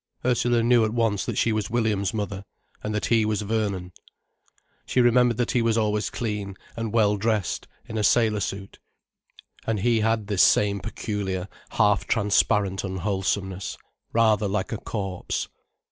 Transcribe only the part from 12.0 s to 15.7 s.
transparent unwholesomeness, rather like a corpse.